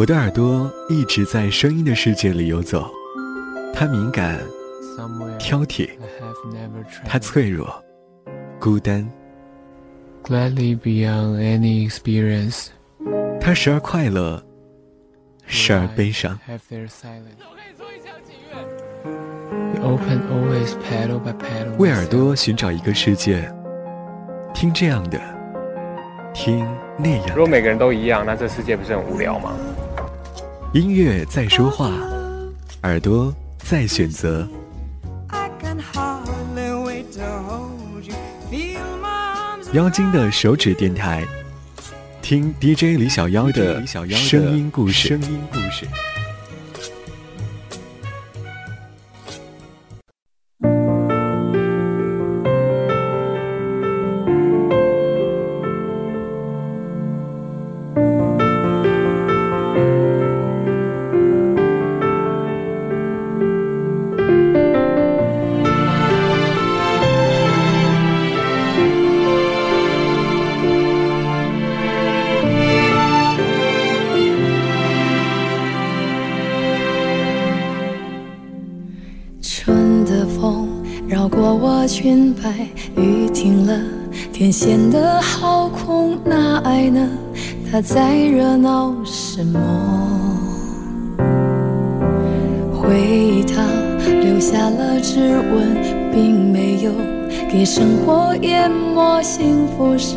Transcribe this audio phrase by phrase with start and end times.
[0.00, 2.90] 我的耳朵一直在声音的世界里游走，
[3.74, 4.40] 它敏感、
[5.38, 5.90] 挑剔，
[7.04, 7.70] 它脆弱、
[8.58, 9.06] 孤单。
[10.24, 12.68] Gladly beyond any experience，
[13.42, 14.42] 它时而快乐，
[15.44, 16.38] 时而悲伤。
[21.76, 23.52] 为耳朵寻找一个世界，
[24.54, 25.20] 听这样的，
[26.32, 27.36] 听那样。
[27.36, 29.52] 如果每个人都一样，那这世界不是很无聊吗？
[30.72, 31.90] 音乐在说话，
[32.82, 34.48] 耳朵在选择。
[39.72, 41.26] 妖精的手指电台，
[42.22, 45.18] 听 DJ 李小妖的声音故事。
[81.90, 82.68] 裙摆，
[83.02, 83.76] 雨停了，
[84.32, 87.08] 天显得好空，那爱呢？
[87.68, 89.58] 它在热闹什么？
[92.72, 93.66] 回忆它
[94.22, 96.92] 留下了指纹，并没有
[97.50, 99.20] 给生活淹没。
[99.20, 100.14] 幸福是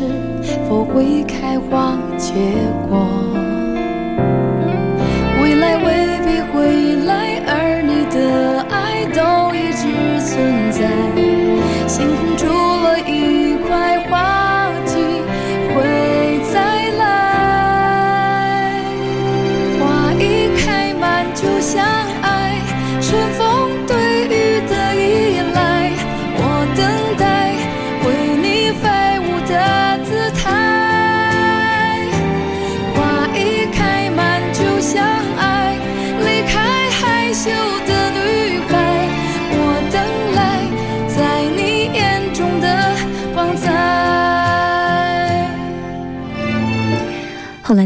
[0.68, 2.32] 否会开花结
[2.88, 3.04] 果？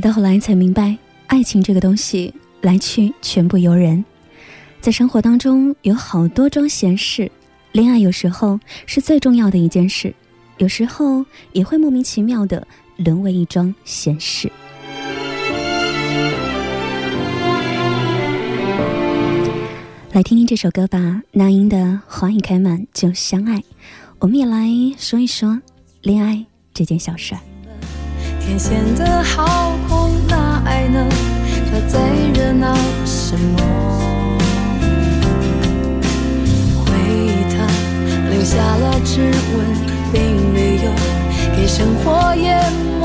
[0.01, 4.05] 到后来才明白，爱情这个东西来去全部由人。
[4.81, 7.31] 在生活当中有好多桩闲事，
[7.73, 10.15] 恋爱有时候是最重要的一件事，
[10.59, 12.67] 有时候也会莫名其妙的
[12.97, 14.51] 沦为一桩闲事。
[20.13, 21.77] 来听听这首歌吧，那英的
[22.07, 23.57] 《花一开满就相爱》，
[24.19, 25.61] 我们也来说一说
[26.03, 27.41] 恋爱这件小事儿。
[28.41, 29.77] 天显得好，
[30.89, 31.09] 呢？
[31.71, 31.99] 他在
[32.35, 33.57] 热闹什么？
[36.85, 37.55] 回忆它
[38.31, 39.21] 留下了指
[39.55, 39.57] 纹，
[40.13, 40.17] 并
[40.53, 40.91] 没有
[41.57, 43.05] 给生活淹没。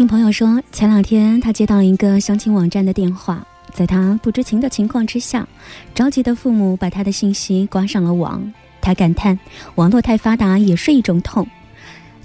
[0.00, 5.46] 听朋友说，前两天他接到了一个相亲网站的电话，在他不知情的情况之下，
[5.94, 8.50] 着急的父母把他的信息挂上了网。
[8.80, 9.38] 他感叹，
[9.74, 11.46] 网络太发达也是一种痛。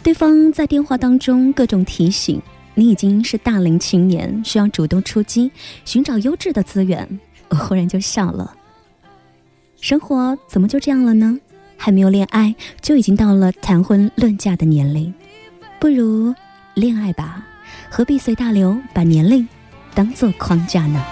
[0.01, 2.41] 对方在电话当中各种提醒，
[2.75, 5.51] 你已经是大龄青年，需要主动出击，
[5.83, 7.05] 寻找优质的资源。
[7.49, 8.55] 我忽然就笑了，
[9.81, 11.37] 生活怎么就这样了呢？
[11.75, 15.13] 还没有恋爱，就已经到了谈婚论嫁的年龄，
[15.77, 16.33] 不如
[16.73, 17.45] 恋爱吧。
[17.89, 19.47] 何必随大流，把年龄
[19.93, 21.03] 当做框架呢？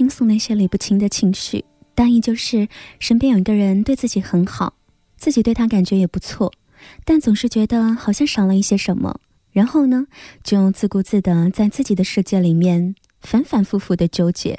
[0.00, 1.62] 倾诉那些理不清的情绪，
[1.94, 2.66] 大意就是
[3.00, 4.72] 身边有一个人对自己很好，
[5.18, 6.50] 自己对他感觉也不错，
[7.04, 9.20] 但总是觉得好像少了一些什么。
[9.52, 10.06] 然后呢，
[10.42, 14.58] 就自顾自的在自己的世界里面反反复复的纠结，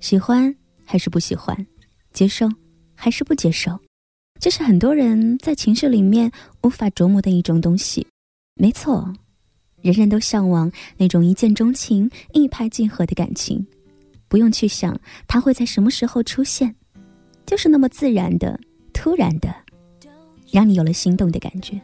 [0.00, 0.52] 喜欢
[0.84, 1.64] 还是不喜欢，
[2.12, 2.48] 接受
[2.96, 3.78] 还是不接受，
[4.40, 6.32] 这是很多人在情绪里面
[6.64, 8.04] 无法琢磨的一种东西。
[8.56, 9.14] 没错，
[9.82, 13.64] 人人都向往那种一见钟情、一拍即合的感情，
[14.30, 16.76] 不用去想他会在什么时候出现，
[17.44, 18.58] 就是那么自然的、
[18.92, 19.52] 突然的，
[20.52, 21.80] 让你有了心动的感觉。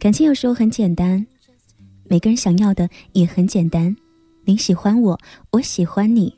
[0.00, 1.24] 感情有时候很简单，
[2.04, 3.96] 每个人想要的也很简单。
[4.44, 5.20] 你喜欢我，
[5.52, 6.34] 我喜欢你，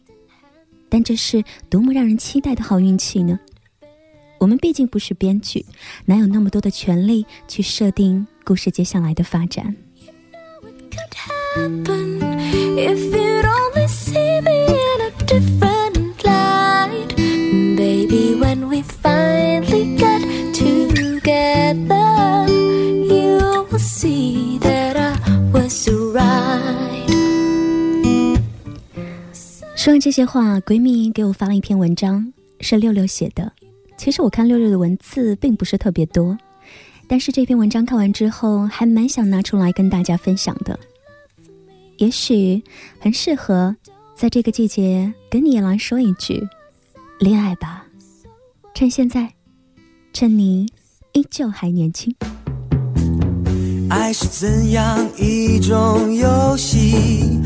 [0.91, 3.41] 但这是多么让人期待的好运气呢？
[4.39, 5.65] 我们毕竟不是编剧，
[6.05, 9.75] 哪有那么多的权利去设定故事接下来的发展？
[29.81, 32.31] 说完这些话，闺蜜给我发了一篇文章，
[32.61, 33.51] 是六六写的。
[33.97, 36.37] 其实我看六六的文字并不是特别多，
[37.09, 40.79] 但是这篇文章看完之后，还蛮想拿出来跟大家分享的。
[41.97, 42.63] 也许
[42.99, 43.75] 很适合
[44.15, 46.47] 在这个季节跟你也来说一句：
[47.19, 47.87] 恋爱吧，
[48.75, 49.33] 趁现在，
[50.13, 50.67] 趁你
[51.15, 52.15] 依旧还年轻。
[53.89, 57.40] 爱是怎样一种游戏？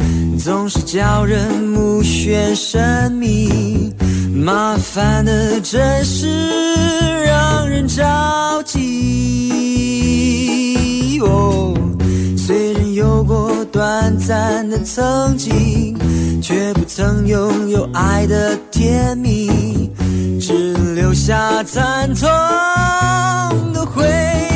[0.45, 3.91] 总是叫人目眩神迷，
[4.31, 8.79] 麻烦的真是让人着急。
[11.23, 11.73] 哦，
[12.37, 15.97] 虽然有过短暂的曾经，
[16.43, 19.91] 却不曾拥有爱的甜蜜，
[20.39, 22.29] 只留下惨痛
[23.73, 24.07] 的回
[24.51, 24.54] 忆。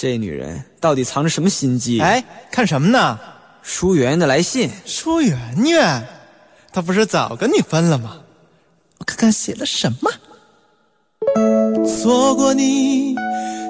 [0.00, 2.00] 这女人到底藏着什么心机？
[2.00, 3.18] 哎，看什么呢？
[3.62, 4.70] 舒媛的来信。
[4.84, 6.06] 舒媛媛，
[6.72, 8.18] 她不是早跟你分了吗？
[8.98, 10.08] 我看看写了什么。
[11.84, 13.16] 错过你，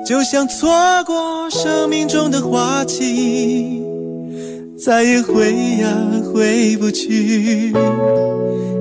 [0.06, 0.68] 就像错
[1.04, 3.82] 过生命中的花期，
[4.78, 5.88] 再也回呀
[6.30, 7.72] 回不去。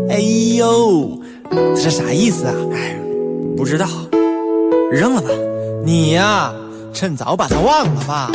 [0.10, 0.20] 哎
[0.58, 1.18] 呦，
[1.50, 2.54] 这是啥意思啊？
[2.74, 3.00] 哎，
[3.56, 3.88] 不知道，
[4.92, 5.30] 扔了吧。
[5.86, 6.54] 你呀。
[7.00, 8.32] 趁早把它忘了吧。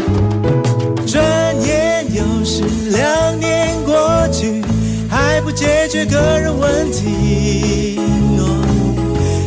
[1.05, 1.21] 转
[1.67, 2.63] 眼又是
[2.93, 4.63] 两年过去，
[5.11, 7.99] 还不解决个人问题。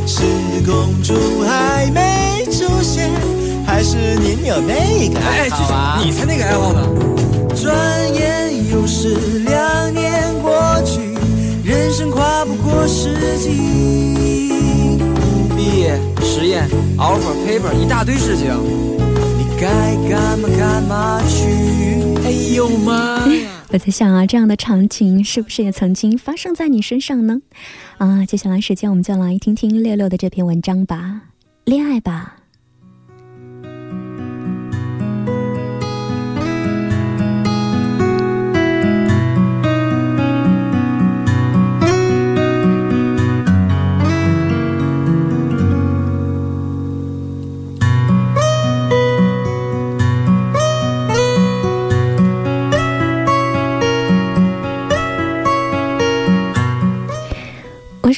[0.05, 0.21] 是
[0.65, 1.13] 公主
[1.47, 3.09] 还没出现，
[3.65, 6.01] 还是您有那个爱好啊？
[6.03, 6.81] 你才那个爱好呢。
[7.55, 7.73] 转
[8.13, 10.51] 眼又是两年过
[10.83, 11.17] 去，
[11.63, 14.19] 人生跨不过四季。
[15.55, 18.53] 毕业、实验、offer、paper，一大堆事情。
[19.59, 21.45] 该干嘛干嘛去！
[22.23, 23.63] 哎呦妈呀！
[23.69, 27.41] 我在想啊，这样的场景是不是也曾经发生在你身上呢？
[27.97, 31.21] 啊，接下来时间我们就来听听六六的这篇文章吧，
[31.63, 32.37] 恋爱吧。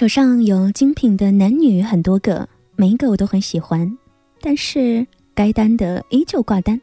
[0.08, 2.48] 手上有精品的男女很多个，
[2.78, 3.98] 每一个我都很喜欢，
[4.40, 6.80] 但是该单的依旧挂单。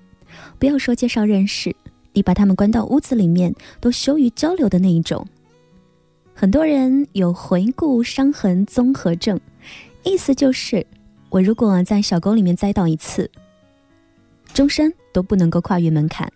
[0.59, 1.75] 不要说介绍认识，
[2.13, 5.27] 你把他们关到屋子里面都羞于交流的那一种。
[6.35, 9.41] 很多人有回顾伤痕综合症，
[10.03, 10.87] 意思就是
[11.31, 13.31] 我如果在小沟里面栽倒一次，
[14.53, 16.31] 终身都不能够跨越门槛。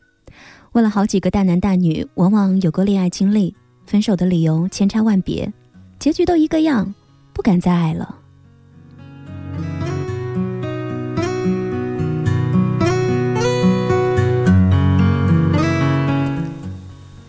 [0.72, 3.54] 问了好几个大男大女，往往有过恋爱经历，
[3.84, 5.52] 分手的理由千差万别。
[5.98, 6.94] 结局都一个样，
[7.32, 8.14] 不敢再爱了。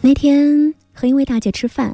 [0.01, 1.93] 那天和一位大姐吃饭，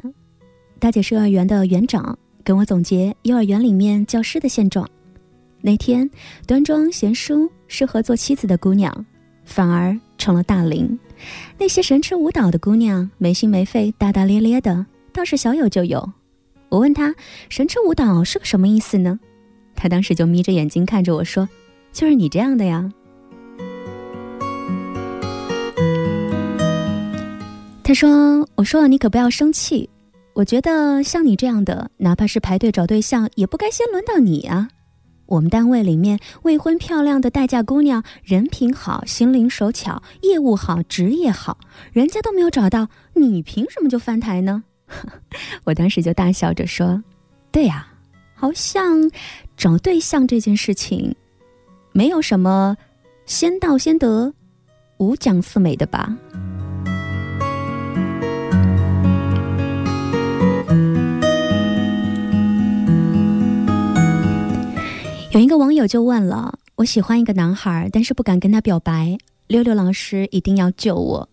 [0.78, 4.88] 大姐是幼儿园的园长，跟我总结幼儿园里面教师的现状。
[5.62, 6.08] 那天
[6.46, 9.06] 端庄贤淑、适合做妻子的姑娘，
[9.44, 10.86] 反而成了大龄；
[11.58, 16.12] 那些神痴舞蹈的姑娘，没心没肺、大大咧咧的，倒是小有就有。
[16.68, 17.14] 我问他
[17.48, 19.18] ：“神痴舞蹈是个什么意思呢？”
[19.76, 21.48] 他当时就眯着眼睛看着我说
[21.92, 22.92] ：“就是你这样的呀。”
[27.84, 29.88] 他说：“我说了，你可不要生气。
[30.32, 34.68] 我觉得像你这样的，哪怕是排队找对象，也不该先轮到你啊。
[35.26, 41.58] 我们单位里面未婚漂亮的待嫁姑娘，人品好，心灵手巧，业务好，职业好，
[41.92, 44.64] 人家都没有找到，你凭什么就翻台呢？”
[45.64, 47.02] 我当时就大笑着说
[47.50, 47.86] ：“对呀，
[48.34, 49.10] 好像
[49.56, 51.14] 找对象这件事情，
[51.92, 52.76] 没有什么
[53.24, 54.32] 先到先得，
[54.98, 56.16] 五讲四美的吧。”
[65.32, 71.28] 有一个网友就问了：“我喜欢一个男孩，但是不敢跟他表白，六六老师一定要救我。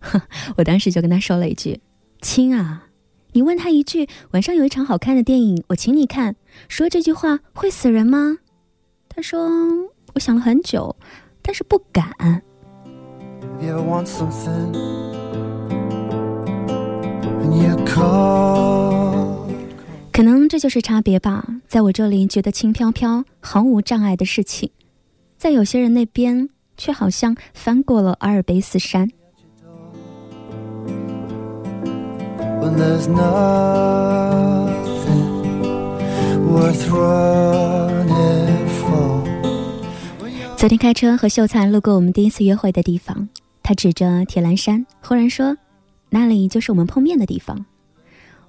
[0.56, 1.78] ”我当时就跟他说了一句
[2.20, 2.88] ：“亲啊，
[3.32, 6.36] 你问他一句，晚上有一场好看的电影，我请你看，
[6.68, 8.38] 说这句话会死人吗？”
[9.08, 9.48] 他说
[10.14, 10.96] ：“我想了很久，
[11.42, 12.10] 但是不敢。”
[20.12, 24.70] 可能这就是差别吧，在我这里觉得轻飘飘、毫无障碍的事情，
[25.36, 29.10] 在有些人那边却好像翻过了阿尔卑斯山。
[40.56, 43.28] 昨天开车和秀才路过我们第一次约会的地方，
[43.62, 45.56] 他指着铁栏山，忽然说
[46.10, 47.64] ：“那里就是我们碰面的地方。”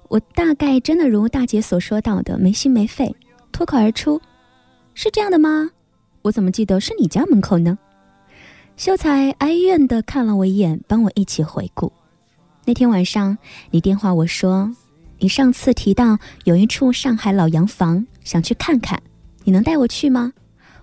[0.08, 3.14] 我大概真的如大姐所说到的没心没肺，
[3.52, 4.20] 脱口而出
[4.94, 5.70] ：“是这样的吗？
[6.22, 7.78] 我怎么记得是你家门口呢？”
[8.76, 11.92] 秀才哀怨的看了我一眼，帮我一起回顾。
[12.68, 13.38] 那天晚上
[13.70, 14.70] 你电话我说，
[15.20, 19.02] 你上次提到有一处上海老洋房，想去看看，
[19.42, 20.30] 你能带我去吗？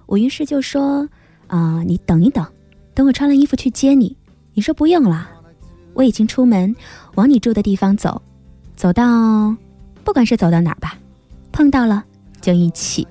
[0.08, 1.08] 我于是就说
[1.46, 2.44] ：“啊，你等一等，
[2.96, 4.18] 等我穿了衣服去接你。”
[4.56, 5.30] 你说不用了，
[5.94, 6.76] 我已经出门
[7.14, 8.20] 往你住的地方走。
[8.76, 9.56] 走到，
[10.04, 10.98] 不管是走到哪儿吧，
[11.52, 12.04] 碰到了
[12.42, 13.08] 就一起。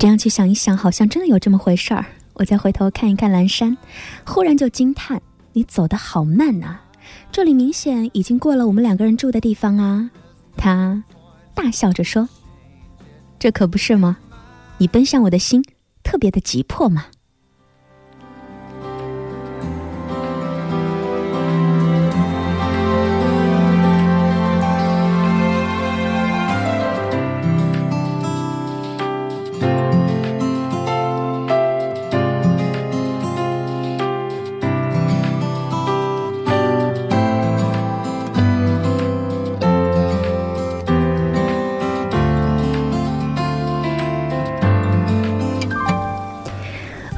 [0.00, 2.06] 这样去想一想，好像真的有这么回事儿。
[2.32, 3.76] 我再回头看一看蓝山，
[4.24, 5.20] 忽然就惊叹：
[5.52, 6.78] 你走得好慢呐！
[7.30, 10.10] 这里明显已经过了我们两个人住的地方啊！
[10.56, 11.04] 他
[11.54, 12.26] 大笑着说
[13.38, 14.16] ：“这可不是吗？
[14.78, 15.62] 你奔向我的心。”
[16.02, 17.04] 特别的急迫嘛？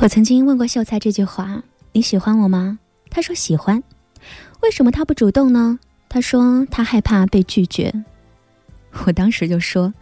[0.02, 1.62] 我曾经问过秀才这句话
[1.94, 3.80] ：“你喜欢我吗？”他说喜欢。
[4.60, 5.78] 为什么他不主动呢？
[6.08, 7.94] 他说他害怕被拒绝。
[9.06, 9.94] 我当时就说：“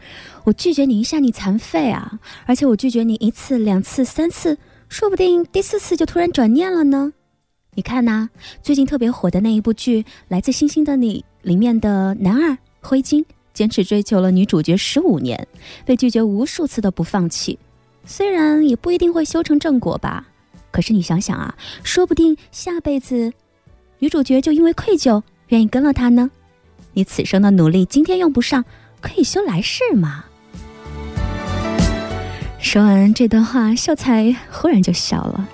[0.44, 2.18] 我拒绝你一下，你残废啊！
[2.46, 4.56] 而且我拒绝你一次、两次、三次，
[4.88, 7.12] 说不定第四次就突然转念了呢。
[7.74, 8.30] 你看呐，
[8.62, 15.46] 最近特别火的那一部剧《来自星星的你》里面的男二灰金，坚持追求了女主角十五年，
[15.84, 17.58] 被拒绝无数次都不放弃。”
[18.04, 20.26] 虽然也不一定会修成正果吧，
[20.70, 23.32] 可是你想想啊，说不定下辈子，
[23.98, 26.30] 女主角就因为愧疚愿意跟了他呢。
[26.92, 28.64] 你此生的努力今天用不上，
[29.00, 30.24] 可以修来世嘛。
[32.58, 35.48] 说完这段话，秀才忽然就笑了。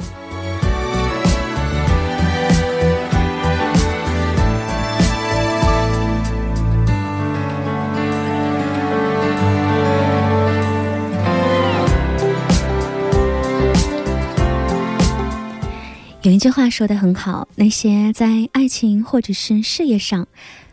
[16.26, 20.26] 有一句话说的很好，那些在爱情或者是事业上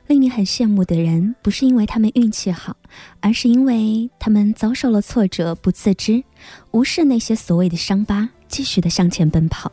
[0.07, 2.75] 令你很羡慕的人，不是因为他们运气好，
[3.19, 6.23] 而是因为他们遭受了挫折不自知，
[6.71, 9.71] 无视那些所谓的伤疤，继续的向前奔跑。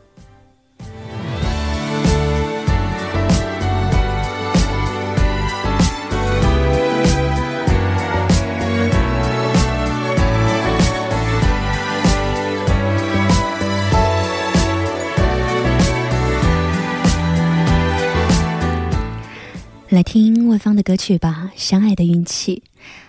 [19.91, 22.63] 来听万芳的歌曲吧，《相爱的运气》，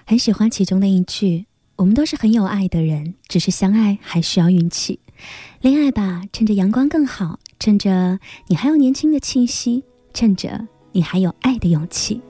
[0.05, 1.47] 很喜欢其中的一句
[1.79, 4.99] ：“我们都是很有爱的人，只是相爱还需要运气。
[5.61, 12.21] 恋爱吧，趁着阳光更好，趁着你还有年轻的气息，趁着你还有爱的勇气。”